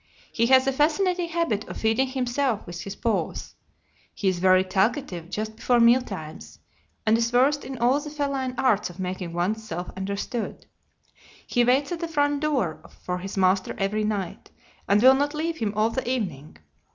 [0.31, 3.53] He has a fascinating habit of feeding himself with his paws.
[4.15, 6.57] He is very talkative just before meal times,
[7.05, 10.65] and is versed in all the feline arts of making one's self understood.
[11.45, 14.49] He waits at the front door for his master every night,
[14.89, 16.57] and will not leave him all the evening.